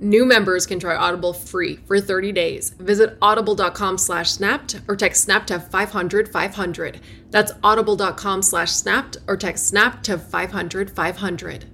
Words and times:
New 0.00 0.26
members 0.26 0.66
can 0.66 0.78
try 0.78 0.94
Audible 0.94 1.32
free 1.32 1.76
for 1.86 2.00
30 2.00 2.32
days. 2.32 2.70
Visit 2.70 3.16
audible.com 3.22 3.98
slash 3.98 4.30
snapped 4.30 4.80
or 4.88 4.96
text 4.96 5.22
snap 5.24 5.46
to 5.46 5.58
500 5.58 6.28
500. 6.28 7.00
That's 7.30 7.52
audible.com 7.64 8.42
slash 8.42 8.72
snapped 8.72 9.16
or 9.26 9.36
text 9.36 9.66
snap 9.66 10.02
to 10.04 10.18
500 10.18 10.90
500. 10.90 11.64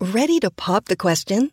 Ready 0.00 0.38
to 0.40 0.50
pop 0.50 0.84
the 0.86 0.96
question? 0.96 1.52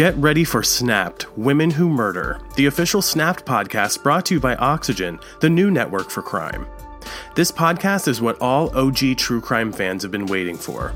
Get 0.00 0.16
ready 0.16 0.44
for 0.44 0.62
Snapped 0.62 1.26
Women 1.36 1.72
Who 1.72 1.90
Murder, 1.90 2.40
the 2.56 2.64
official 2.64 3.02
Snapped 3.02 3.44
podcast 3.44 4.02
brought 4.02 4.24
to 4.24 4.34
you 4.36 4.40
by 4.40 4.56
Oxygen, 4.56 5.20
the 5.40 5.50
new 5.50 5.70
network 5.70 6.08
for 6.08 6.22
crime. 6.22 6.66
This 7.34 7.52
podcast 7.52 8.08
is 8.08 8.18
what 8.18 8.40
all 8.40 8.74
OG 8.74 9.18
true 9.18 9.42
crime 9.42 9.70
fans 9.70 10.02
have 10.02 10.10
been 10.10 10.24
waiting 10.24 10.56
for. 10.56 10.94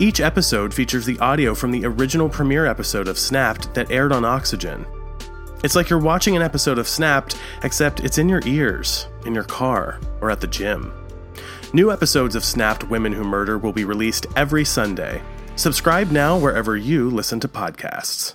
Each 0.00 0.20
episode 0.20 0.74
features 0.74 1.06
the 1.06 1.16
audio 1.20 1.54
from 1.54 1.70
the 1.70 1.86
original 1.86 2.28
premiere 2.28 2.66
episode 2.66 3.06
of 3.06 3.20
Snapped 3.20 3.72
that 3.74 3.92
aired 3.92 4.10
on 4.10 4.24
Oxygen. 4.24 4.84
It's 5.62 5.76
like 5.76 5.88
you're 5.88 6.00
watching 6.00 6.34
an 6.34 6.42
episode 6.42 6.78
of 6.78 6.88
Snapped, 6.88 7.40
except 7.62 8.00
it's 8.00 8.18
in 8.18 8.28
your 8.28 8.42
ears, 8.46 9.06
in 9.26 9.32
your 9.32 9.44
car, 9.44 10.00
or 10.20 10.28
at 10.28 10.40
the 10.40 10.48
gym. 10.48 10.92
New 11.72 11.92
episodes 11.92 12.34
of 12.34 12.44
Snapped 12.44 12.90
Women 12.90 13.12
Who 13.12 13.22
Murder 13.22 13.58
will 13.58 13.72
be 13.72 13.84
released 13.84 14.26
every 14.34 14.64
Sunday. 14.64 15.22
Subscribe 15.54 16.10
now 16.10 16.36
wherever 16.36 16.76
you 16.76 17.08
listen 17.08 17.38
to 17.38 17.46
podcasts. 17.46 18.34